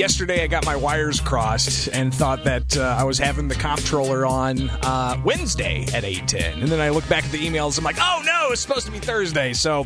yesterday 0.00 0.42
I 0.42 0.46
got 0.46 0.64
my 0.64 0.76
wires 0.76 1.20
crossed 1.20 1.88
and 1.92 2.12
thought 2.12 2.42
that 2.44 2.74
uh, 2.74 2.96
I 2.98 3.04
was 3.04 3.18
having 3.18 3.48
the 3.48 3.54
comptroller 3.54 4.24
on 4.24 4.70
uh, 4.70 5.20
Wednesday 5.22 5.82
at 5.92 6.04
8:10. 6.04 6.62
And 6.62 6.68
then 6.68 6.80
I 6.80 6.88
look 6.88 7.06
back 7.06 7.22
at 7.22 7.30
the 7.30 7.38
emails. 7.38 7.76
And 7.76 7.80
I'm 7.80 7.84
like, 7.84 7.98
oh 8.00 8.22
no, 8.24 8.48
it's 8.50 8.62
supposed 8.62 8.86
to 8.86 8.92
be 8.92 8.98
Thursday. 8.98 9.52
So 9.52 9.84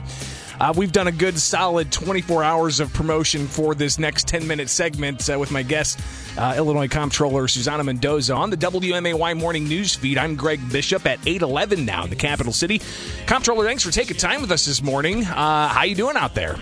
uh, 0.61 0.73
we've 0.77 0.93
done 0.93 1.09
a 1.09 1.13
good 1.13 1.37
solid 1.37 1.91
24 1.91 2.45
hours 2.45 2.79
of 2.79 2.93
promotion 2.93 3.49
for 3.49 3.75
this 3.75 3.99
next 3.99 4.29
10 4.29 4.47
minute 4.47 4.71
segment 4.71 5.29
uh, 5.29 5.37
with 5.37 5.51
my 5.51 5.65
guest, 5.65 5.99
uh, 6.39 6.55
Illinois 6.57 6.87
Comptroller 6.87 7.49
Susana 7.49 7.83
Mendoza 7.83 8.35
on 8.35 8.51
the 8.51 8.57
WMAY 8.57 9.37
Morning 9.37 9.65
News 9.65 9.97
Feed. 9.97 10.17
I'm 10.17 10.37
Greg 10.37 10.61
Bishop 10.71 11.07
at 11.07 11.19
8:11 11.23 11.85
now 11.85 12.05
in 12.05 12.11
the 12.11 12.17
capital 12.17 12.53
city. 12.53 12.81
Comptroller, 13.27 13.65
thanks 13.65 13.83
for 13.83 13.91
taking 13.91 14.17
time 14.17 14.43
with 14.43 14.53
us 14.53 14.65
this 14.65 14.81
morning. 14.81 15.25
Uh, 15.25 15.69
how 15.69 15.83
you 15.83 15.97
doing 15.97 16.17
out 16.17 16.37
there? 16.37 16.57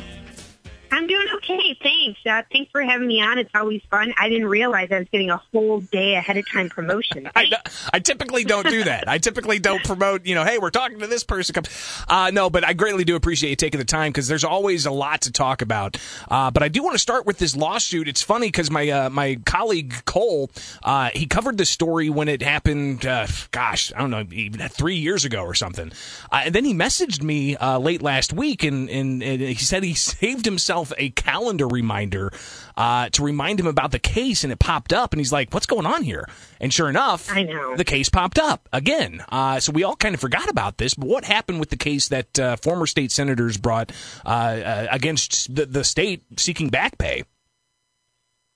I'm 0.92 1.06
doing 1.06 1.26
okay, 1.36 1.74
thanks. 1.82 2.20
Uh, 2.26 2.42
thanks 2.52 2.70
for 2.70 2.82
having 2.82 3.08
me 3.08 3.22
on. 3.22 3.38
It's 3.38 3.50
always 3.54 3.80
fun. 3.90 4.12
I 4.18 4.28
didn't 4.28 4.48
realize 4.48 4.92
I 4.92 4.98
was 4.98 5.08
getting 5.08 5.30
a 5.30 5.38
whole 5.38 5.80
day 5.80 6.16
ahead 6.16 6.36
of 6.36 6.46
time 6.50 6.68
promotion. 6.68 7.30
I, 7.34 7.50
I 7.94 7.98
typically 7.98 8.44
don't 8.44 8.68
do 8.68 8.84
that. 8.84 9.08
I 9.08 9.16
typically 9.16 9.58
don't 9.58 9.82
promote, 9.84 10.26
you 10.26 10.34
know, 10.34 10.44
hey, 10.44 10.58
we're 10.58 10.68
talking 10.68 10.98
to 10.98 11.06
this 11.06 11.24
person. 11.24 11.64
Uh, 12.08 12.30
no, 12.30 12.50
but 12.50 12.62
I 12.62 12.74
greatly 12.74 13.04
do 13.04 13.16
appreciate 13.16 13.48
you 13.48 13.56
taking 13.56 13.78
the 13.78 13.86
time 13.86 14.12
because 14.12 14.28
there's 14.28 14.44
always 14.44 14.84
a 14.84 14.90
lot 14.90 15.22
to 15.22 15.32
talk 15.32 15.62
about. 15.62 15.96
Uh, 16.30 16.50
but 16.50 16.62
I 16.62 16.68
do 16.68 16.82
want 16.82 16.94
to 16.94 16.98
start 16.98 17.24
with 17.24 17.38
this 17.38 17.56
lawsuit. 17.56 18.06
It's 18.06 18.22
funny 18.22 18.48
because 18.48 18.70
my 18.70 18.90
uh, 18.90 19.08
my 19.08 19.38
colleague 19.46 19.94
Cole, 20.04 20.50
uh, 20.82 21.08
he 21.14 21.24
covered 21.24 21.56
this 21.56 21.70
story 21.70 22.10
when 22.10 22.28
it 22.28 22.42
happened. 22.42 23.06
Uh, 23.06 23.26
gosh, 23.50 23.94
I 23.96 24.00
don't 24.00 24.10
know, 24.10 24.26
even 24.30 24.68
three 24.68 24.96
years 24.96 25.24
ago 25.24 25.42
or 25.42 25.54
something. 25.54 25.90
Uh, 26.30 26.42
and 26.44 26.54
then 26.54 26.66
he 26.66 26.74
messaged 26.74 27.22
me 27.22 27.56
late 27.56 28.02
last 28.02 28.34
week, 28.34 28.62
and, 28.62 28.90
and, 28.90 29.22
and 29.22 29.40
he 29.40 29.54
said 29.54 29.82
he 29.82 29.94
saved 30.02 30.44
himself 30.44 30.81
a 30.96 31.10
calendar 31.10 31.68
reminder 31.68 32.32
uh, 32.76 33.08
to 33.10 33.22
remind 33.22 33.60
him 33.60 33.66
about 33.66 33.90
the 33.92 33.98
case, 33.98 34.42
and 34.42 34.52
it 34.52 34.58
popped 34.58 34.92
up, 34.92 35.12
and 35.12 35.20
he's 35.20 35.32
like, 35.32 35.52
"What's 35.52 35.66
going 35.66 35.86
on 35.86 36.02
here?" 36.02 36.28
And 36.60 36.72
sure 36.72 36.88
enough, 36.88 37.30
I 37.30 37.42
know 37.42 37.76
the 37.76 37.84
case 37.84 38.08
popped 38.08 38.38
up 38.38 38.68
again. 38.72 39.24
Uh, 39.28 39.60
so 39.60 39.72
we 39.72 39.84
all 39.84 39.96
kind 39.96 40.14
of 40.14 40.20
forgot 40.20 40.48
about 40.48 40.78
this. 40.78 40.94
But 40.94 41.08
what 41.08 41.24
happened 41.24 41.60
with 41.60 41.70
the 41.70 41.76
case 41.76 42.08
that 42.08 42.38
uh, 42.38 42.56
former 42.56 42.86
state 42.86 43.12
senators 43.12 43.56
brought 43.56 43.92
uh, 44.24 44.28
uh, 44.28 44.86
against 44.90 45.54
the, 45.54 45.66
the 45.66 45.84
state 45.84 46.22
seeking 46.38 46.68
back 46.68 46.98
pay? 46.98 47.24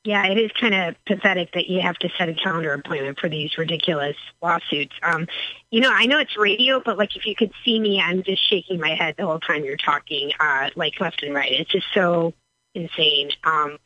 Yeah, 0.06 0.24
it 0.26 0.38
is 0.38 0.52
kind 0.52 0.72
of 0.72 0.94
pathetic 1.04 1.52
that 1.54 1.68
you 1.68 1.80
have 1.80 1.96
to 1.96 2.08
set 2.16 2.28
a 2.28 2.34
calendar 2.34 2.72
appointment 2.72 3.18
for 3.18 3.28
these 3.28 3.58
ridiculous 3.58 4.14
lawsuits. 4.40 4.94
Um, 5.02 5.26
you 5.72 5.80
know, 5.80 5.90
I 5.92 6.06
know 6.06 6.20
it's 6.20 6.36
radio, 6.36 6.80
but 6.80 6.96
like 6.96 7.16
if 7.16 7.26
you 7.26 7.34
could 7.34 7.50
see 7.64 7.80
me, 7.80 8.00
I'm 8.00 8.22
just 8.22 8.48
shaking 8.48 8.78
my 8.78 8.94
head 8.94 9.16
the 9.18 9.26
whole 9.26 9.40
time 9.40 9.64
you're 9.64 9.76
talking, 9.76 10.30
uh, 10.38 10.70
like 10.76 11.00
left 11.00 11.24
and 11.24 11.34
right. 11.34 11.50
It's 11.50 11.72
just 11.72 11.88
so 11.92 12.34
insane. 12.72 13.32
Um, 13.42 13.78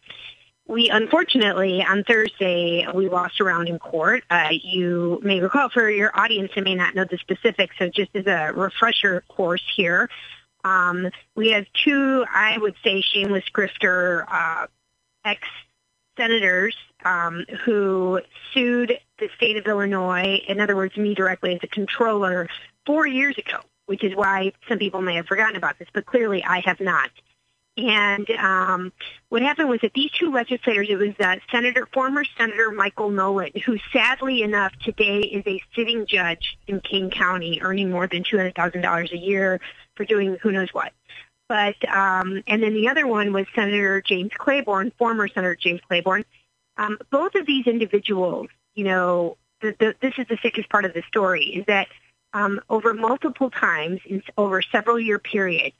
we 0.68 0.90
unfortunately 0.90 1.82
on 1.82 2.04
Thursday 2.04 2.86
we 2.94 3.08
lost 3.08 3.40
around 3.40 3.68
in 3.68 3.78
court. 3.78 4.22
Uh, 4.28 4.50
you 4.50 5.20
may 5.22 5.40
recall 5.40 5.70
for 5.70 5.88
your 5.88 6.10
audience 6.12 6.52
who 6.54 6.60
may 6.60 6.74
not 6.74 6.94
know 6.94 7.06
the 7.06 7.16
specifics, 7.16 7.76
so 7.78 7.88
just 7.88 8.10
as 8.14 8.26
a 8.26 8.52
refresher 8.52 9.24
course 9.26 9.64
here, 9.74 10.10
um, 10.64 11.08
we 11.34 11.52
have 11.52 11.64
two, 11.82 12.26
I 12.30 12.58
would 12.58 12.74
say, 12.84 13.00
shameless 13.00 13.44
grifter 13.54 14.26
uh, 14.30 14.66
ex 15.24 15.40
senators 16.16 16.76
um, 17.04 17.44
who 17.64 18.20
sued 18.52 18.98
the 19.18 19.28
state 19.36 19.56
of 19.56 19.66
Illinois, 19.66 20.42
in 20.46 20.60
other 20.60 20.76
words, 20.76 20.96
me 20.96 21.14
directly 21.14 21.54
as 21.54 21.60
a 21.62 21.68
controller, 21.68 22.48
four 22.86 23.06
years 23.06 23.36
ago, 23.38 23.58
which 23.86 24.04
is 24.04 24.14
why 24.14 24.52
some 24.68 24.78
people 24.78 25.02
may 25.02 25.14
have 25.16 25.26
forgotten 25.26 25.56
about 25.56 25.78
this, 25.78 25.88
but 25.92 26.06
clearly 26.06 26.44
I 26.44 26.60
have 26.60 26.80
not. 26.80 27.10
And 27.76 28.28
um, 28.32 28.92
what 29.28 29.42
happened 29.42 29.68
was 29.68 29.80
that 29.80 29.94
these 29.94 30.10
two 30.10 30.32
legislators, 30.32 30.88
it 30.90 30.96
was 30.96 31.14
uh, 31.20 31.36
Senator, 31.50 31.86
former 31.92 32.24
Senator 32.36 32.70
Michael 32.72 33.10
Noland, 33.10 33.56
who 33.64 33.78
sadly 33.92 34.42
enough 34.42 34.72
today 34.84 35.20
is 35.20 35.44
a 35.46 35.62
sitting 35.74 36.04
judge 36.06 36.58
in 36.66 36.80
Kane 36.80 37.10
County, 37.10 37.60
earning 37.62 37.90
more 37.90 38.06
than 38.06 38.24
$200,000 38.24 39.12
a 39.12 39.16
year 39.16 39.60
for 39.94 40.04
doing 40.04 40.36
who 40.42 40.50
knows 40.50 40.68
what. 40.72 40.92
But 41.50 41.74
um, 41.88 42.44
and 42.46 42.62
then 42.62 42.74
the 42.74 42.86
other 42.86 43.08
one 43.08 43.32
was 43.32 43.44
Senator 43.56 44.00
James 44.00 44.30
Clayborne, 44.38 44.92
former 44.96 45.26
Senator 45.26 45.56
James 45.56 45.80
Clayborne. 45.90 46.24
Um, 46.76 46.96
both 47.10 47.34
of 47.34 47.44
these 47.44 47.66
individuals, 47.66 48.46
you 48.76 48.84
know, 48.84 49.36
the, 49.60 49.74
the, 49.80 49.96
this 50.00 50.14
is 50.16 50.26
the 50.28 50.38
sickest 50.42 50.68
part 50.68 50.84
of 50.84 50.94
the 50.94 51.02
story, 51.08 51.46
is 51.46 51.66
that 51.66 51.88
um, 52.34 52.60
over 52.70 52.94
multiple 52.94 53.50
times 53.50 53.98
in 54.06 54.22
over 54.38 54.62
several 54.62 55.00
year 55.00 55.18
period, 55.18 55.72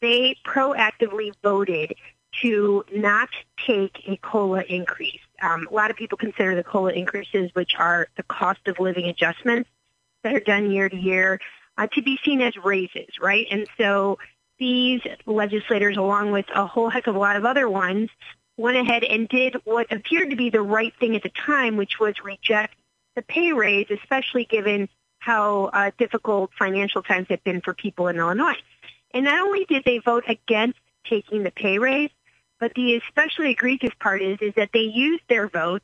they 0.00 0.36
proactively 0.46 1.34
voted 1.42 1.92
to 2.40 2.82
not 2.90 3.28
take 3.66 4.02
a 4.08 4.16
COLA 4.16 4.62
increase. 4.70 5.20
Um, 5.42 5.68
a 5.70 5.74
lot 5.74 5.90
of 5.90 5.98
people 5.98 6.16
consider 6.16 6.54
the 6.54 6.64
COLA 6.64 6.92
increases, 6.92 7.50
which 7.52 7.74
are 7.78 8.08
the 8.16 8.22
cost 8.22 8.66
of 8.68 8.80
living 8.80 9.04
adjustments 9.04 9.68
that 10.22 10.34
are 10.34 10.40
done 10.40 10.70
year 10.70 10.88
to 10.88 10.96
year, 10.96 11.40
uh, 11.76 11.88
to 11.88 12.00
be 12.00 12.18
seen 12.24 12.40
as 12.40 12.56
raises, 12.56 13.18
right? 13.20 13.46
And 13.50 13.66
so 13.76 14.18
these 14.60 15.00
legislators, 15.26 15.96
along 15.96 16.30
with 16.30 16.46
a 16.54 16.66
whole 16.66 16.88
heck 16.88 17.08
of 17.08 17.16
a 17.16 17.18
lot 17.18 17.34
of 17.34 17.44
other 17.44 17.68
ones, 17.68 18.10
went 18.56 18.76
ahead 18.76 19.02
and 19.02 19.28
did 19.28 19.56
what 19.64 19.90
appeared 19.90 20.30
to 20.30 20.36
be 20.36 20.50
the 20.50 20.60
right 20.60 20.92
thing 21.00 21.16
at 21.16 21.22
the 21.24 21.30
time, 21.30 21.76
which 21.76 21.98
was 21.98 22.14
reject 22.22 22.76
the 23.16 23.22
pay 23.22 23.52
raise, 23.52 23.86
especially 23.90 24.44
given 24.44 24.88
how 25.18 25.64
uh, 25.64 25.90
difficult 25.98 26.50
financial 26.56 27.02
times 27.02 27.26
have 27.30 27.42
been 27.42 27.60
for 27.60 27.74
people 27.74 28.06
in 28.08 28.16
Illinois. 28.16 28.54
And 29.12 29.24
not 29.24 29.40
only 29.40 29.64
did 29.64 29.82
they 29.84 29.98
vote 29.98 30.24
against 30.28 30.78
taking 31.04 31.42
the 31.42 31.50
pay 31.50 31.78
raise, 31.78 32.10
but 32.60 32.74
the 32.74 32.96
especially 32.96 33.50
egregious 33.50 33.94
part 33.98 34.22
is, 34.22 34.38
is 34.40 34.54
that 34.54 34.70
they 34.72 34.80
used 34.80 35.24
their 35.28 35.48
vote 35.48 35.82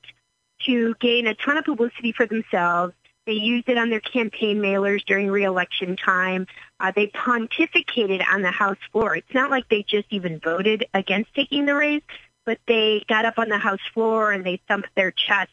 to 0.66 0.94
gain 1.00 1.26
a 1.26 1.34
ton 1.34 1.56
of 1.56 1.64
publicity 1.64 2.12
for 2.12 2.26
themselves 2.26 2.94
they 3.26 3.32
used 3.32 3.69
it 3.69 3.76
on 3.76 3.91
their 3.91 4.00
campaign 4.00 4.59
mailers 4.59 5.04
during 5.04 5.28
reelection 5.28 5.97
time. 5.97 6.47
Uh, 6.78 6.92
they 6.94 7.09
pontificated 7.09 8.25
on 8.26 8.42
the 8.42 8.50
House 8.50 8.78
floor. 8.92 9.16
It's 9.16 9.34
not 9.34 9.50
like 9.50 9.69
they 9.69 9.82
just 9.82 10.06
even 10.10 10.38
voted 10.38 10.87
against 10.94 11.34
taking 11.34 11.66
the 11.66 11.75
raise, 11.75 12.03
but 12.44 12.59
they 12.69 13.04
got 13.09 13.25
up 13.25 13.38
on 13.38 13.48
the 13.48 13.59
House 13.59 13.81
floor 13.92 14.32
and 14.32 14.47
they 14.47 14.60
thumped 14.69 14.88
their 14.94 15.10
chest 15.10 15.50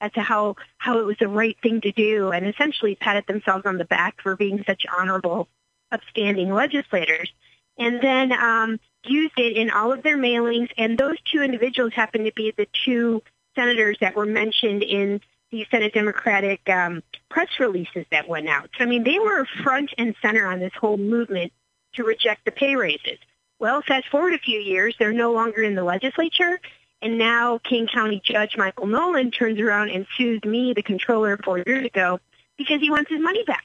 as 0.00 0.12
to 0.12 0.20
how, 0.20 0.56
how 0.76 0.98
it 0.98 1.06
was 1.06 1.16
the 1.18 1.28
right 1.28 1.56
thing 1.62 1.80
to 1.80 1.92
do 1.92 2.30
and 2.30 2.46
essentially 2.46 2.94
patted 2.94 3.26
themselves 3.26 3.64
on 3.64 3.78
the 3.78 3.86
back 3.86 4.20
for 4.22 4.36
being 4.36 4.62
such 4.66 4.84
honorable, 4.94 5.48
upstanding 5.90 6.52
legislators. 6.52 7.32
And 7.78 8.00
then 8.02 8.32
um, 8.32 8.78
used 9.04 9.38
it 9.38 9.56
in 9.56 9.70
all 9.70 9.92
of 9.92 10.02
their 10.02 10.18
mailings. 10.18 10.68
And 10.76 10.98
those 10.98 11.16
two 11.32 11.42
individuals 11.42 11.94
happened 11.94 12.26
to 12.26 12.32
be 12.32 12.52
the 12.56 12.68
two 12.84 13.22
senators 13.54 13.96
that 14.00 14.14
were 14.14 14.26
mentioned 14.26 14.82
in 14.82 15.20
the 15.54 15.64
Senate 15.70 15.94
Democratic 15.94 16.68
um, 16.68 17.00
press 17.30 17.48
releases 17.60 18.04
that 18.10 18.28
went 18.28 18.48
out. 18.48 18.70
So, 18.76 18.84
I 18.84 18.88
mean, 18.88 19.04
they 19.04 19.20
were 19.20 19.46
front 19.62 19.90
and 19.96 20.14
center 20.20 20.46
on 20.46 20.58
this 20.58 20.72
whole 20.78 20.96
movement 20.96 21.52
to 21.94 22.02
reject 22.02 22.44
the 22.44 22.50
pay 22.50 22.74
raises. 22.74 23.18
Well, 23.60 23.80
fast 23.86 24.08
forward 24.08 24.34
a 24.34 24.38
few 24.38 24.58
years, 24.58 24.96
they're 24.98 25.12
no 25.12 25.32
longer 25.32 25.62
in 25.62 25.76
the 25.76 25.84
legislature, 25.84 26.58
and 27.00 27.18
now 27.18 27.58
Kane 27.58 27.86
County 27.86 28.20
Judge 28.24 28.56
Michael 28.56 28.88
Noland 28.88 29.32
turns 29.32 29.60
around 29.60 29.90
and 29.90 30.06
sues 30.16 30.42
me, 30.44 30.72
the 30.74 30.82
controller, 30.82 31.38
four 31.44 31.62
years 31.64 31.86
ago, 31.86 32.18
because 32.58 32.80
he 32.80 32.90
wants 32.90 33.10
his 33.10 33.20
money 33.20 33.44
back. 33.44 33.64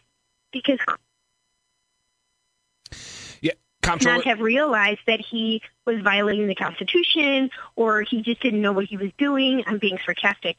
Because 0.54 0.78
yeah, 3.42 3.54
comptroller. 3.82 4.18
not 4.18 4.26
have 4.26 4.42
realized 4.42 5.00
that 5.08 5.22
he 5.22 5.64
was 5.86 6.02
violating 6.02 6.48
the 6.48 6.56
Constitution 6.56 7.50
or 7.76 8.04
he 8.04 8.22
just 8.22 8.42
didn't 8.42 8.62
know 8.62 8.74
what 8.74 8.86
he 8.86 8.98
was 8.98 9.10
doing. 9.18 9.64
I'm 9.66 9.80
being 9.80 9.98
sarcastic 10.06 10.58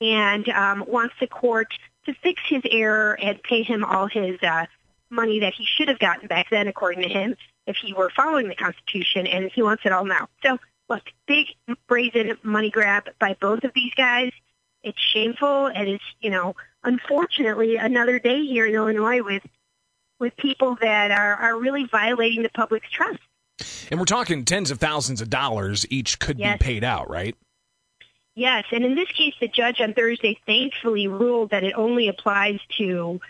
and 0.00 0.48
um, 0.48 0.84
wants 0.86 1.14
the 1.20 1.26
court 1.26 1.68
to 2.06 2.14
fix 2.14 2.40
his 2.46 2.62
error 2.70 3.18
and 3.20 3.42
pay 3.42 3.62
him 3.62 3.84
all 3.84 4.06
his 4.06 4.42
uh, 4.42 4.66
money 5.10 5.40
that 5.40 5.54
he 5.54 5.64
should 5.64 5.88
have 5.88 5.98
gotten 5.98 6.28
back 6.28 6.48
then, 6.50 6.68
according 6.68 7.02
to 7.02 7.08
him, 7.08 7.36
if 7.66 7.76
he 7.76 7.92
were 7.92 8.10
following 8.10 8.48
the 8.48 8.54
Constitution, 8.54 9.26
and 9.26 9.50
he 9.50 9.62
wants 9.62 9.84
it 9.84 9.92
all 9.92 10.04
now. 10.04 10.28
So, 10.42 10.58
look, 10.88 11.02
big 11.26 11.46
brazen 11.86 12.38
money 12.42 12.70
grab 12.70 13.10
by 13.18 13.36
both 13.40 13.64
of 13.64 13.72
these 13.74 13.94
guys. 13.94 14.32
It's 14.82 15.00
shameful, 15.00 15.66
and 15.66 15.88
it's 15.88 16.04
you 16.20 16.30
know, 16.30 16.54
unfortunately, 16.84 17.76
another 17.76 18.18
day 18.18 18.44
here 18.44 18.66
in 18.66 18.74
Illinois 18.74 19.22
with 19.22 19.42
with 20.18 20.36
people 20.36 20.76
that 20.80 21.10
are 21.10 21.34
are 21.34 21.58
really 21.58 21.84
violating 21.84 22.42
the 22.42 22.50
public's 22.50 22.90
trust. 22.90 23.20
And 23.90 23.98
we're 23.98 24.06
talking 24.06 24.44
tens 24.44 24.70
of 24.70 24.78
thousands 24.78 25.20
of 25.20 25.30
dollars 25.30 25.84
each 25.90 26.18
could 26.18 26.38
yes. 26.38 26.58
be 26.58 26.64
paid 26.64 26.84
out, 26.84 27.10
right? 27.10 27.34
Yes, 28.38 28.66
and 28.70 28.84
in 28.84 28.94
this 28.94 29.08
case, 29.08 29.34
the 29.40 29.48
judge 29.48 29.80
on 29.80 29.94
Thursday 29.94 30.38
thankfully 30.46 31.08
ruled 31.08 31.50
that 31.50 31.64
it 31.64 31.72
only 31.74 32.06
applies 32.06 32.60
to 32.78 33.20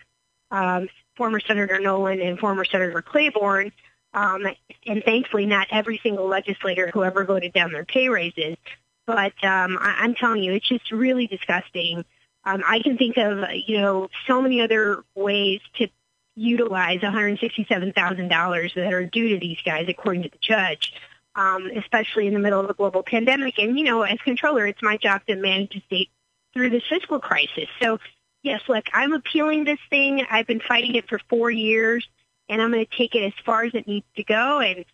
um, 0.51 0.87
former 1.17 1.41
Senator 1.41 1.81
Noland 1.81 2.21
and 2.21 2.39
former 2.39 2.63
Senator 2.67 3.01
Clayborne, 3.01 3.73
um, 4.13 4.47
and 4.87 5.03
thankfully 5.03 5.47
not 5.47 5.67
every 5.71 5.99
single 6.03 6.27
legislator 6.29 6.91
who 6.93 7.05
ever 7.05 7.25
voted 7.25 7.55
down 7.55 7.73
their 7.73 7.87
pay 7.87 8.11
raises. 8.11 8.59
But 9.07 9.33
um, 9.43 9.79
I- 9.81 9.97
I'm 10.01 10.15
telling 10.15 10.43
you, 10.43 10.53
it's 10.53 10.69
just 10.69 10.93
really 10.93 11.27
disgusting. 11.27 12.05
Um, 12.45 12.63
I 12.67 12.81
can 12.81 12.99
think 12.99 13.17
of 13.17 13.47
you 13.67 13.79
know 13.79 14.11
so 14.27 14.43
many 14.43 14.61
other 14.61 15.05
ways 15.15 15.63
to 15.77 15.89
utilize 16.35 17.01
$167,000 17.01 18.75
that 18.75 18.93
are 18.93 19.07
due 19.07 19.31
to 19.31 19.39
these 19.39 19.59
guys, 19.65 19.87
according 19.89 20.25
to 20.25 20.29
the 20.29 20.39
judge. 20.39 20.93
Um, 21.39 21.71
especially 21.77 22.27
in 22.27 22.35
the 22.35 22.41
middle 22.41 22.59
of 22.59 22.69
a 22.69 22.75
global 22.75 23.05
pandemic. 23.05 23.59
And, 23.59 23.79
you 23.79 23.85
know, 23.85 24.03
as 24.03 24.19
controller, 24.25 24.67
it's 24.67 24.83
my 24.83 24.97
job 24.97 25.23
to 25.29 25.37
manage 25.37 25.73
the 25.73 25.81
state 25.87 26.11
through 26.53 26.71
this 26.71 26.83
fiscal 26.89 27.21
crisis. 27.21 27.69
So, 27.81 28.01
yes, 28.43 28.61
look, 28.69 28.87
I'm 28.93 29.13
appealing 29.13 29.63
this 29.63 29.79
thing. 29.89 30.27
I've 30.29 30.49
been 30.49 30.61
fighting 30.61 30.97
it 30.97 31.09
for 31.09 31.21
four 31.31 31.49
years, 31.49 32.07
and 32.49 32.61
I'm 32.61 32.73
going 32.73 32.85
to 32.85 32.97
take 32.97 33.15
it 33.15 33.23
as 33.23 33.33
far 33.47 33.63
as 33.63 33.73
it 33.75 33.87
needs 33.87 34.07
to 34.17 34.25
go. 34.25 34.59
And, 34.59 34.85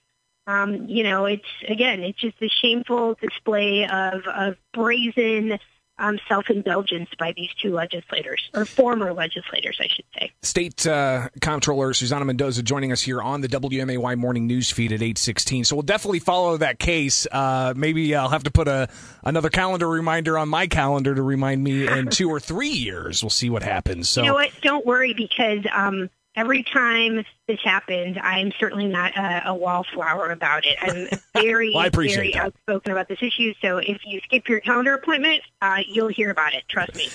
um, 0.46 0.86
you 0.86 1.02
know, 1.02 1.24
it's, 1.24 1.48
again, 1.66 2.02
it's 2.02 2.20
just 2.20 2.36
a 2.42 2.48
shameful 2.48 3.16
display 3.22 3.88
of, 3.88 4.26
of 4.26 4.56
brazen 4.74 5.58
um, 5.98 6.18
self-indulgence 6.28 7.08
by 7.18 7.32
these 7.36 7.50
two 7.54 7.72
legislators, 7.72 8.50
or 8.54 8.64
former 8.64 9.12
legislators, 9.12 9.78
I 9.80 9.86
should 9.88 10.04
say. 10.18 10.32
State 10.42 10.86
uh, 10.86 11.28
Comptroller 11.40 11.94
Susana 11.94 12.24
Mendoza 12.24 12.62
joining 12.62 12.92
us 12.92 13.02
here 13.02 13.22
on 13.22 13.40
the 13.40 13.48
WMAY 13.48 14.16
morning 14.16 14.46
news 14.46 14.70
feed 14.70 14.92
at 14.92 15.02
816. 15.02 15.64
So 15.64 15.76
we'll 15.76 15.82
definitely 15.82 16.18
follow 16.18 16.56
that 16.56 16.78
case. 16.78 17.26
Uh, 17.30 17.74
maybe 17.76 18.14
I'll 18.14 18.28
have 18.28 18.44
to 18.44 18.50
put 18.50 18.68
a 18.68 18.88
another 19.22 19.50
calendar 19.50 19.88
reminder 19.88 20.36
on 20.38 20.48
my 20.48 20.66
calendar 20.66 21.14
to 21.14 21.22
remind 21.22 21.62
me 21.62 21.86
in 21.86 22.08
two 22.08 22.28
or 22.28 22.40
three 22.40 22.70
years. 22.70 23.22
We'll 23.22 23.30
see 23.30 23.50
what 23.50 23.62
happens. 23.62 24.08
So 24.08 24.22
You 24.22 24.28
know 24.28 24.34
what? 24.34 24.50
Don't 24.62 24.84
worry 24.84 25.14
because 25.14 25.64
um, 25.72 26.10
every 26.36 26.62
time 26.62 27.24
this 27.46 27.60
happens, 27.62 28.16
I'm 28.20 28.52
certainly 28.58 28.86
not 28.86 29.16
a, 29.16 29.50
a 29.50 29.54
wallflower 29.54 30.30
about 30.30 30.64
it. 30.66 30.76
I'm 30.80 31.08
very, 31.42 31.72
well, 31.74 31.90
very 31.90 32.32
that. 32.32 32.46
outspoken 32.46 32.92
about 32.92 33.08
this 33.08 33.18
issue. 33.22 33.52
So 33.60 33.78
if 33.78 33.98
you 34.06 34.20
skip 34.24 34.48
your 34.48 34.60
calendar 34.60 34.94
appointment, 34.94 35.42
uh, 35.60 35.78
you'll 35.86 36.08
hear 36.08 36.30
about 36.30 36.54
it. 36.54 36.64
Trust 36.68 36.94
me. 36.96 37.08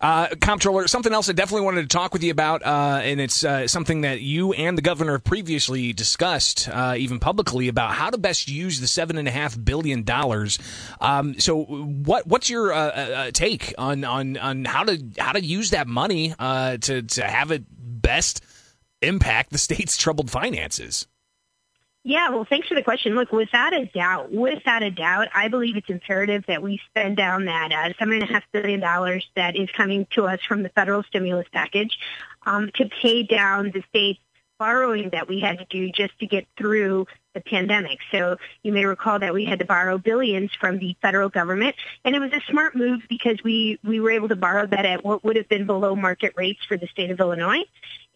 Uh, 0.00 0.28
Comptroller, 0.40 0.86
something 0.88 1.12
else 1.12 1.28
I 1.28 1.32
definitely 1.32 1.64
wanted 1.64 1.82
to 1.82 1.88
talk 1.88 2.12
with 2.12 2.22
you 2.22 2.30
about, 2.30 2.64
uh, 2.64 3.00
and 3.02 3.20
it's 3.20 3.44
uh, 3.44 3.66
something 3.66 4.02
that 4.02 4.20
you 4.20 4.52
and 4.52 4.78
the 4.78 4.82
governor 4.82 5.12
have 5.12 5.24
previously 5.24 5.92
discussed, 5.92 6.68
uh, 6.68 6.94
even 6.96 7.18
publicly, 7.18 7.68
about 7.68 7.92
how 7.92 8.10
to 8.10 8.18
best 8.18 8.48
use 8.48 8.80
the 8.80 8.86
seven 8.86 9.18
and 9.18 9.28
a 9.28 9.30
half 9.30 9.56
billion 9.62 10.02
dollars. 10.02 10.58
Um, 11.00 11.38
so, 11.38 11.64
what 11.64 12.26
what's 12.26 12.50
your 12.50 12.72
uh, 12.72 13.30
take 13.32 13.74
on, 13.78 14.04
on 14.04 14.36
on 14.38 14.64
how 14.64 14.84
to 14.84 15.02
how 15.18 15.32
to 15.32 15.44
use 15.44 15.70
that 15.70 15.86
money 15.86 16.34
to 16.38 17.02
to 17.02 17.24
have 17.24 17.50
it 17.50 17.64
best? 17.70 18.44
Impact 19.02 19.50
the 19.50 19.58
state's 19.58 19.96
troubled 19.96 20.30
finances? 20.30 21.06
Yeah, 22.04 22.30
well, 22.30 22.44
thanks 22.44 22.66
for 22.66 22.74
the 22.74 22.82
question. 22.82 23.14
Look, 23.14 23.30
without 23.30 23.72
a 23.72 23.86
doubt, 23.86 24.32
without 24.32 24.82
a 24.82 24.90
doubt, 24.90 25.28
I 25.32 25.46
believe 25.46 25.76
it's 25.76 25.88
imperative 25.88 26.44
that 26.48 26.60
we 26.60 26.80
spend 26.88 27.16
down 27.16 27.44
that 27.44 27.70
uh, 27.70 27.92
seven 27.96 28.14
and 28.14 28.24
a 28.24 28.26
half 28.26 28.42
billion 28.52 28.80
dollars 28.80 29.24
that 29.36 29.54
is 29.54 29.70
coming 29.70 30.06
to 30.14 30.26
us 30.26 30.40
from 30.42 30.64
the 30.64 30.68
federal 30.70 31.04
stimulus 31.04 31.46
package 31.52 31.96
um, 32.44 32.70
to 32.74 32.88
pay 33.00 33.22
down 33.22 33.70
the 33.72 33.84
state's 33.88 34.18
borrowing 34.58 35.10
that 35.10 35.28
we 35.28 35.38
had 35.38 35.58
to 35.58 35.64
do 35.66 35.90
just 35.92 36.18
to 36.18 36.26
get 36.26 36.46
through 36.56 37.06
the 37.34 37.40
pandemic. 37.40 37.98
So 38.10 38.36
you 38.62 38.72
may 38.72 38.84
recall 38.84 39.18
that 39.18 39.34
we 39.34 39.44
had 39.44 39.58
to 39.60 39.64
borrow 39.64 39.98
billions 39.98 40.50
from 40.60 40.78
the 40.78 40.96
federal 41.00 41.28
government, 41.28 41.74
and 42.04 42.14
it 42.14 42.18
was 42.18 42.32
a 42.32 42.40
smart 42.50 42.76
move 42.76 43.02
because 43.08 43.42
we 43.42 43.78
we 43.84 44.00
were 44.00 44.10
able 44.10 44.28
to 44.28 44.36
borrow 44.36 44.66
that 44.66 44.84
at 44.84 45.04
what 45.04 45.24
would 45.24 45.36
have 45.36 45.48
been 45.48 45.66
below 45.66 45.96
market 45.96 46.34
rates 46.36 46.60
for 46.66 46.76
the 46.76 46.86
state 46.88 47.10
of 47.10 47.20
Illinois, 47.20 47.64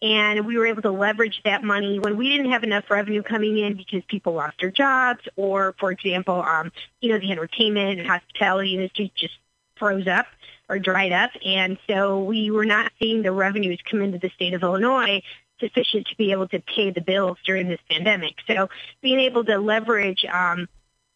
and 0.01 0.45
we 0.45 0.57
were 0.57 0.67
able 0.67 0.81
to 0.83 0.91
leverage 0.91 1.41
that 1.43 1.63
money 1.63 1.99
when 1.99 2.17
we 2.17 2.29
didn't 2.29 2.51
have 2.51 2.63
enough 2.63 2.89
revenue 2.89 3.23
coming 3.23 3.57
in 3.57 3.75
because 3.75 4.03
people 4.07 4.33
lost 4.33 4.57
their 4.59 4.71
jobs, 4.71 5.27
or 5.35 5.75
for 5.79 5.91
example, 5.91 6.41
um, 6.41 6.71
you 7.01 7.09
know, 7.09 7.19
the 7.19 7.31
entertainment 7.31 7.99
and 7.99 8.07
hospitality 8.07 8.75
industry 8.75 9.11
just 9.15 9.33
froze 9.77 10.07
up 10.07 10.27
or 10.69 10.79
dried 10.79 11.13
up, 11.13 11.31
and 11.45 11.77
so 11.89 12.23
we 12.23 12.51
were 12.51 12.65
not 12.65 12.91
seeing 12.99 13.21
the 13.21 13.31
revenues 13.31 13.79
come 13.89 14.01
into 14.01 14.19
the 14.19 14.29
state 14.29 14.53
of 14.53 14.63
Illinois 14.63 15.21
sufficient 15.59 16.07
to 16.07 16.15
be 16.15 16.31
able 16.31 16.47
to 16.49 16.59
pay 16.59 16.91
the 16.91 17.01
bills 17.01 17.37
during 17.45 17.67
this 17.67 17.79
pandemic. 17.89 18.35
So 18.47 18.69
being 19.01 19.19
able 19.19 19.43
to 19.45 19.57
leverage, 19.57 20.25
um, 20.25 20.67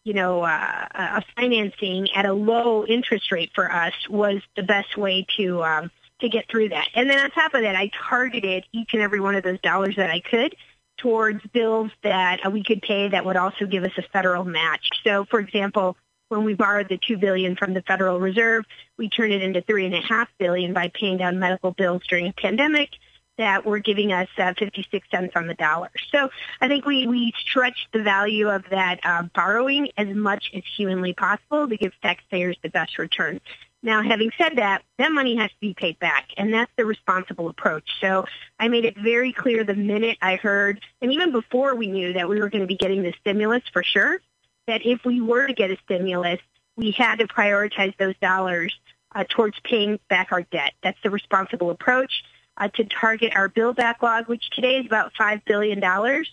you 0.04 0.14
know, 0.14 0.42
uh, 0.42 0.88
a 0.94 1.24
financing 1.36 2.12
at 2.16 2.26
a 2.26 2.34
low 2.34 2.86
interest 2.86 3.32
rate 3.32 3.52
for 3.54 3.72
us 3.72 3.94
was 4.10 4.42
the 4.56 4.64
best 4.64 4.98
way 4.98 5.26
to 5.38 5.64
um, 5.64 5.92
to 6.22 6.30
get 6.30 6.48
through 6.50 6.70
that. 6.70 6.88
And 6.96 7.10
then 7.10 7.20
on 7.20 7.32
top 7.32 7.54
of 7.54 7.62
that, 7.62 7.76
I 7.76 7.90
targeted 8.10 8.66
each 8.72 8.94
and 8.94 9.02
every 9.02 9.20
one 9.20 9.36
of 9.36 9.44
those 9.44 9.60
dollars 9.62 9.96
that 9.98 10.10
I 10.10 10.20
could 10.20 10.56
towards 10.98 11.42
bills 11.48 11.92
that 12.04 12.46
uh, 12.46 12.50
we 12.50 12.64
could 12.64 12.82
pay 12.82 13.10
that 13.10 13.26
would 13.26 13.36
also 13.36 13.66
give 13.66 13.84
us 13.84 13.92
a 13.98 14.04
federal 14.14 14.44
match. 14.44 14.88
So, 15.04 15.26
for 15.26 15.40
example, 15.40 15.98
when 16.30 16.46
we 16.46 16.54
borrowed 16.54 16.90
the 16.90 16.98
two 16.98 17.18
billion 17.18 17.56
from 17.56 17.74
the 17.74 17.82
Federal 17.82 18.20
Reserve, 18.20 18.66
we 18.98 19.10
turned 19.10 19.34
it 19.34 19.42
into 19.42 19.62
three 19.62 19.86
and 19.86 19.96
a 19.96 20.02
half 20.02 20.30
billion 20.38 20.74
by 20.74 20.92
paying 20.94 21.18
down 21.18 21.40
medical 21.40 21.72
bills 21.72 22.04
during 22.08 22.28
a 22.28 22.34
pandemic 22.34 22.90
that 23.38 23.66
were 23.66 23.80
giving 23.80 24.12
us 24.12 24.28
uh, 24.38 24.54
56 24.58 25.08
cents 25.10 25.34
on 25.36 25.48
the 25.48 25.54
dollar. 25.54 25.90
So 26.12 26.30
I 26.60 26.68
think 26.68 26.86
we, 26.86 27.08
we 27.08 27.34
stretched 27.40 27.88
the 27.92 28.04
value 28.04 28.50
of 28.50 28.64
that 28.70 29.00
uh, 29.04 29.24
borrowing 29.34 29.90
as 29.98 30.08
much 30.10 30.52
as 30.54 30.64
humanly 30.78 31.14
possible 31.14 31.68
to 31.68 31.78
give 31.78 31.94
taxpayers 32.02 32.58
the 32.62 32.70
best 32.70 32.98
return. 32.98 33.40
Now, 33.84 34.04
having 34.04 34.32
said 34.38 34.58
that, 34.58 34.84
that 35.00 35.12
money 35.12 35.36
has 35.38 35.50
to 35.50 35.60
be 35.60 35.74
paid 35.74 35.98
back, 35.98 36.30
and 36.38 36.54
that's 36.54 36.72
the 36.78 36.86
responsible 36.86 37.50
approach. 37.50 37.90
So 38.00 38.26
I 38.60 38.68
made 38.68 38.86
it 38.86 38.96
very 38.96 39.34
clear 39.34 39.64
the 39.64 39.74
minute 39.74 40.20
I 40.22 40.36
heard, 40.36 40.82
and 41.02 41.12
even 41.12 41.32
before 41.32 41.76
we 41.76 41.88
knew 41.88 42.14
that 42.14 42.30
we 42.30 42.40
were 42.40 42.50
going 42.50 42.62
to 42.62 42.68
be 42.68 42.78
getting 42.78 43.02
the 43.02 43.14
stimulus 43.22 43.64
for 43.74 43.82
sure, 43.82 44.22
that 44.68 44.86
if 44.86 45.04
we 45.04 45.20
were 45.20 45.48
to 45.48 45.54
get 45.54 45.72
a 45.72 45.78
stimulus, 45.84 46.40
we 46.76 46.92
had 46.92 47.18
to 47.20 47.28
prioritize 47.28 47.98
those 47.98 48.16
dollars 48.22 48.74
uh, 49.16 49.24
towards 49.28 49.60
paying 49.64 50.00
back 50.10 50.32
our 50.32 50.44
debt. 50.44 50.74
That's 50.84 51.02
the 51.02 51.10
responsible 51.10 51.72
approach 51.72 52.24
uh, 52.58 52.68
to 52.70 52.84
target 52.86 53.34
our 53.36 53.50
bill 53.50 53.74
backlog, 53.74 54.28
which 54.28 54.50
today 54.52 54.78
is 54.78 54.86
about 54.86 55.14
$5 55.20 55.44
billion, 55.46 55.82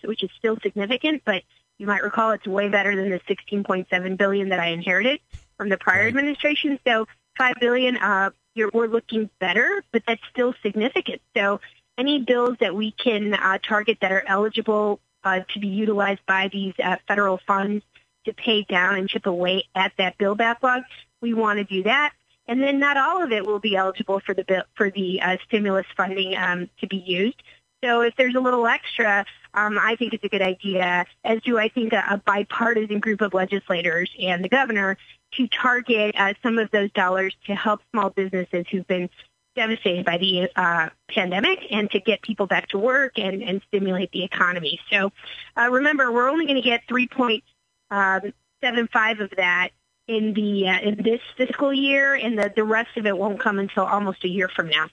which 0.05 0.23
is 0.23 0.31
still 0.39 0.59
significant, 0.63 1.23
but 1.25 1.43
you 1.79 1.87
might 1.87 2.03
recall 2.03 2.33
it's 2.33 2.47
way 2.47 2.69
better 2.69 2.97
than 2.97 3.11
the 3.11 3.21
16.7 3.21 4.17
billion 4.17 4.49
that 4.49 4.59
I 4.59 4.69
inherited 4.69 5.21
from 5.57 5.69
the 5.69 5.77
prior 5.77 6.01
right. 6.01 6.09
administration. 6.09 6.79
So 6.87 7.07
5 7.39 7.55
billion, 7.61 7.97
uh, 7.97 8.31
we're 8.73 8.89
looking 8.89 9.31
better, 9.39 9.85
but 9.93 10.03
that's 10.07 10.23
still 10.31 10.55
significant. 10.63 11.23
So 11.37 11.61
any 11.97 12.21
bills 12.23 12.57
that 12.61 12.75
we 12.75 12.91
can 12.93 13.35
uh, 13.35 13.59
target 13.63 13.99
that 14.01 14.11
are 14.11 14.25
eligible 14.27 15.01
uh, 15.23 15.41
to 15.53 15.61
be 15.61 15.69
utilized 15.69 16.21
by 16.27 16.49
these 16.49 16.75
uh, 16.83 16.97
federal 17.07 17.39
funds 17.47 17.85
to 18.25 18.33
pay 18.33 18.63
down 18.63 18.97
and 18.97 19.09
chip 19.09 19.27
away 19.27 19.65
at 19.75 19.93
that 19.99 20.19
bill 20.19 20.35
backlog, 20.35 20.83
we 21.21 21.35
want 21.35 21.59
to 21.59 21.65
do 21.65 21.85
that 21.85 22.13
and 22.49 22.63
then 22.63 22.79
not 22.79 22.97
all 22.97 23.23
of 23.23 23.31
it 23.31 23.47
will 23.47 23.61
be 23.61 23.77
eligible 23.77 24.21
for 24.21 24.35
the 24.35 24.65
for 24.75 24.91
the 24.91 25.21
uh, 25.21 25.37
stimulus 25.47 25.87
funding 25.97 26.37
um, 26.37 26.69
to 26.81 26.87
be 26.87 26.97
used. 26.97 27.41
So 27.85 28.01
if 28.01 28.15
there's 28.17 28.35
a 28.35 28.41
little 28.41 28.67
extra, 28.67 29.25
um, 29.55 29.79
I 29.81 29.95
think 29.95 30.13
it's 30.13 30.25
a 30.25 30.29
good 30.29 30.43
idea, 30.43 31.07
as 31.23 31.41
do 31.43 31.59
I 31.59 31.69
think 31.69 31.93
a, 31.93 32.05
a 32.11 32.17
bipartisan 32.17 32.99
group 32.99 33.21
of 33.21 33.35
legislators 33.35 34.11
and 34.21 34.43
the 34.43 34.49
governor 34.49 34.97
to 35.35 35.47
target 35.47 36.15
uh, 36.19 36.35
some 36.43 36.59
of 36.59 36.71
those 36.73 36.91
dollars 36.93 37.37
to 37.47 37.55
help 37.55 37.81
small 37.93 38.11
businesses 38.11 38.67
who've 38.71 38.87
been 38.87 39.09
devastated 39.55 40.05
by 40.05 40.19
the 40.19 40.51
uh, 40.57 40.89
pandemic 41.09 41.59
and 41.71 41.91
to 41.91 42.01
get 42.01 42.23
people 42.23 42.47
back 42.47 42.69
to 42.69 42.79
work 42.79 43.19
and, 43.19 43.43
and 43.43 43.61
stimulate 43.69 44.11
the 44.13 44.25
economy. 44.25 44.81
So 44.91 45.13
uh, 45.57 45.69
remember, 45.71 46.11
we're 46.13 46.29
only 46.29 46.47
going 46.47 46.57
to 46.57 46.63
get 46.63 46.87
3.75 46.89 47.43
um, 47.91 49.21
of 49.21 49.31
that 49.37 49.71
in 50.09 50.33
the 50.35 50.69
uh, 50.69 50.81
in 50.81 51.03
this 51.03 51.21
fiscal 51.37 51.73
year, 51.73 52.15
and 52.15 52.39
the, 52.39 52.53
the 52.57 52.65
rest 52.65 52.97
of 52.97 53.07
it 53.07 53.17
won't 53.17 53.39
come 53.39 53.59
until 53.59 53.85
almost 53.85 54.25
a 54.25 54.29
year 54.29 54.49
from 54.49 54.69
now. 54.69 54.89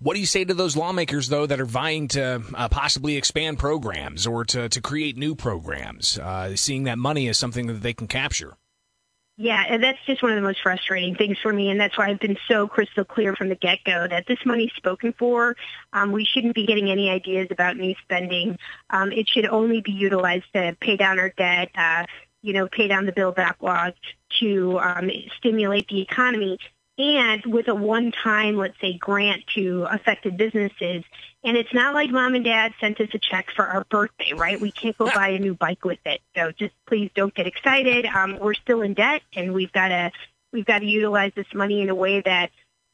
What 0.00 0.14
do 0.14 0.20
you 0.20 0.26
say 0.26 0.44
to 0.44 0.54
those 0.54 0.76
lawmakers, 0.76 1.28
though, 1.28 1.46
that 1.46 1.60
are 1.60 1.64
vying 1.64 2.06
to 2.08 2.42
uh, 2.54 2.68
possibly 2.68 3.16
expand 3.16 3.58
programs 3.58 4.26
or 4.26 4.44
to, 4.44 4.68
to 4.68 4.80
create 4.80 5.16
new 5.16 5.34
programs, 5.34 6.18
uh, 6.18 6.54
seeing 6.54 6.84
that 6.84 6.98
money 6.98 7.28
as 7.28 7.36
something 7.36 7.66
that 7.66 7.82
they 7.82 7.92
can 7.92 8.06
capture? 8.06 8.56
Yeah, 9.40 9.64
and 9.68 9.82
that's 9.82 9.98
just 10.06 10.20
one 10.20 10.32
of 10.32 10.36
the 10.36 10.42
most 10.42 10.60
frustrating 10.62 11.14
things 11.14 11.38
for 11.40 11.52
me, 11.52 11.70
and 11.70 11.80
that's 11.80 11.96
why 11.96 12.08
I've 12.08 12.18
been 12.18 12.38
so 12.48 12.66
crystal 12.66 13.04
clear 13.04 13.36
from 13.36 13.48
the 13.48 13.54
get-go 13.54 14.08
that 14.08 14.26
this 14.26 14.38
money's 14.44 14.72
spoken 14.76 15.12
for. 15.16 15.56
Um, 15.92 16.10
we 16.10 16.24
shouldn't 16.24 16.56
be 16.56 16.66
getting 16.66 16.90
any 16.90 17.08
ideas 17.08 17.46
about 17.50 17.76
new 17.76 17.94
spending. 18.02 18.58
Um, 18.90 19.12
it 19.12 19.28
should 19.28 19.46
only 19.46 19.80
be 19.80 19.92
utilized 19.92 20.46
to 20.54 20.76
pay 20.80 20.96
down 20.96 21.20
our 21.20 21.30
debt, 21.30 21.70
uh, 21.76 22.06
you 22.48 22.54
know, 22.54 22.66
pay 22.66 22.88
down 22.88 23.04
the 23.04 23.12
bill 23.12 23.30
backlog, 23.30 23.92
to 24.40 24.78
um, 24.80 25.10
stimulate 25.36 25.86
the 25.88 26.00
economy 26.00 26.58
and 26.96 27.44
with 27.44 27.68
a 27.68 27.74
one-time, 27.74 28.56
let's 28.56 28.80
say, 28.80 28.94
grant 28.94 29.46
to 29.54 29.84
affected 29.84 30.38
businesses. 30.38 31.04
And 31.44 31.56
it's 31.56 31.72
not 31.74 31.92
like 31.92 32.10
mom 32.10 32.34
and 32.34 32.44
dad 32.44 32.72
sent 32.80 33.00
us 33.02 33.10
a 33.12 33.18
check 33.18 33.50
for 33.54 33.66
our 33.66 33.84
birthday, 33.84 34.32
right? 34.32 34.58
We 34.58 34.72
can't 34.72 34.96
go 34.96 35.10
buy 35.14 35.28
a 35.28 35.38
new 35.38 35.54
bike 35.54 35.84
with 35.84 36.00
it. 36.06 36.22
So 36.34 36.50
just 36.52 36.74
please 36.86 37.10
don't 37.14 37.34
get 37.34 37.46
excited. 37.46 38.06
Um, 38.06 38.38
we're 38.40 38.54
still 38.54 38.80
in 38.80 38.94
debt, 38.94 39.22
and 39.36 39.52
we've 39.52 39.72
got 39.72 39.88
to 39.88 40.10
we've 40.52 40.64
got 40.64 40.78
to 40.78 40.86
utilize 40.86 41.32
this 41.36 41.46
money 41.54 41.82
in 41.82 41.90
a 41.90 41.94
way 41.94 42.22
that 42.22 42.50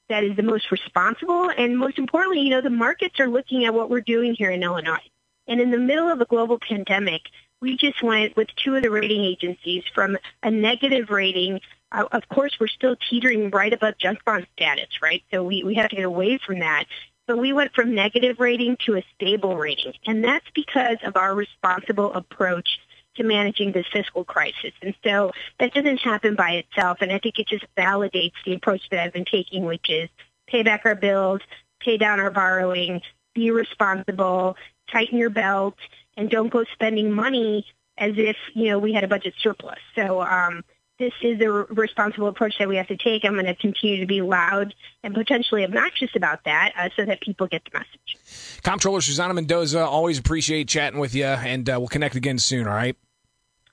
that 0.08 0.24
is 0.24 0.36
the 0.36 0.42
most 0.42 0.70
responsible. 0.72 1.48
And 1.56 1.78
most 1.78 1.96
importantly, 1.96 2.40
you 2.40 2.50
know, 2.50 2.60
the 2.60 2.70
markets 2.70 3.20
are 3.20 3.28
looking 3.28 3.64
at 3.64 3.72
what 3.72 3.88
we're 3.88 4.02
doing 4.02 4.34
here 4.34 4.50
in 4.50 4.62
Illinois. 4.62 4.98
And 5.46 5.60
in 5.60 5.70
the 5.70 5.78
middle 5.78 6.10
of 6.10 6.20
a 6.20 6.24
global 6.24 6.58
pandemic, 6.58 7.22
we 7.60 7.76
just 7.76 8.02
went 8.02 8.36
with 8.36 8.48
two 8.56 8.76
of 8.76 8.82
the 8.82 8.90
rating 8.90 9.24
agencies 9.24 9.84
from 9.94 10.18
a 10.42 10.50
negative 10.50 11.10
rating. 11.10 11.60
Uh, 11.90 12.04
of 12.12 12.28
course, 12.28 12.56
we're 12.60 12.68
still 12.68 12.96
teetering 13.08 13.50
right 13.50 13.72
above 13.72 13.96
junk 13.98 14.24
bond 14.24 14.46
status, 14.56 14.88
right? 15.02 15.22
So 15.32 15.42
we, 15.42 15.62
we 15.62 15.74
have 15.74 15.90
to 15.90 15.96
get 15.96 16.04
away 16.04 16.38
from 16.38 16.58
that. 16.60 16.84
But 17.26 17.38
we 17.38 17.54
went 17.54 17.72
from 17.74 17.94
negative 17.94 18.38
rating 18.38 18.76
to 18.84 18.96
a 18.96 19.04
stable 19.14 19.56
rating. 19.56 19.94
And 20.06 20.22
that's 20.22 20.44
because 20.54 20.98
of 21.04 21.16
our 21.16 21.34
responsible 21.34 22.12
approach 22.12 22.68
to 23.16 23.22
managing 23.22 23.72
this 23.72 23.86
fiscal 23.92 24.24
crisis. 24.24 24.72
And 24.82 24.94
so 25.02 25.32
that 25.58 25.72
doesn't 25.72 26.00
happen 26.00 26.34
by 26.34 26.52
itself. 26.52 26.98
And 27.00 27.12
I 27.12 27.18
think 27.18 27.38
it 27.38 27.48
just 27.48 27.64
validates 27.76 28.34
the 28.44 28.54
approach 28.54 28.82
that 28.90 29.00
I've 29.00 29.12
been 29.12 29.24
taking, 29.24 29.64
which 29.64 29.88
is 29.88 30.10
pay 30.46 30.62
back 30.62 30.82
our 30.84 30.94
bills, 30.94 31.40
pay 31.80 31.96
down 31.96 32.20
our 32.20 32.30
borrowing, 32.30 33.00
be 33.34 33.50
responsible, 33.50 34.56
tighten 34.90 35.18
your 35.18 35.30
belt, 35.30 35.76
and 36.16 36.30
don't 36.30 36.48
go 36.48 36.64
spending 36.72 37.12
money 37.12 37.66
as 37.96 38.12
if, 38.16 38.36
you 38.54 38.70
know, 38.70 38.78
we 38.78 38.92
had 38.92 39.04
a 39.04 39.08
budget 39.08 39.34
surplus. 39.40 39.78
So, 39.94 40.22
um, 40.22 40.64
this 40.98 41.12
is 41.22 41.40
a 41.40 41.50
responsible 41.50 42.28
approach 42.28 42.54
that 42.58 42.68
we 42.68 42.76
have 42.76 42.86
to 42.86 42.96
take. 42.96 43.24
I'm 43.24 43.32
going 43.32 43.46
to 43.46 43.54
continue 43.56 43.98
to 43.98 44.06
be 44.06 44.22
loud 44.22 44.74
and 45.02 45.12
potentially 45.12 45.64
obnoxious 45.64 46.10
about 46.14 46.44
that 46.44 46.72
uh, 46.78 46.88
so 46.94 47.04
that 47.04 47.20
people 47.20 47.48
get 47.48 47.62
the 47.64 47.76
message. 47.78 48.60
Comptroller 48.62 49.00
Susana 49.00 49.34
Mendoza, 49.34 49.80
always 49.80 50.18
appreciate 50.18 50.68
chatting 50.68 51.00
with 51.00 51.14
you, 51.14 51.24
and 51.24 51.68
uh, 51.68 51.76
we'll 51.78 51.88
connect 51.88 52.14
again 52.14 52.38
soon, 52.38 52.68
all 52.68 52.74
right? 52.74 52.96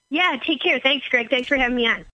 Yeah, 0.10 0.36
take 0.44 0.62
care. 0.62 0.80
Thanks, 0.80 1.08
Greg. 1.08 1.30
Thanks 1.30 1.48
for 1.48 1.58
having 1.58 1.76
me 1.76 1.88
on. 1.88 2.06